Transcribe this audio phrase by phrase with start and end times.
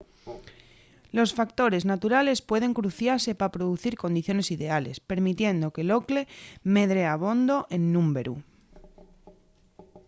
[1.17, 6.21] los factores naturales pueden cruciase pa producir condiciones ideales permitiendo que l’ocle
[6.75, 8.35] medre abondo en númberu